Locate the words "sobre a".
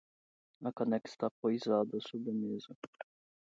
2.07-2.39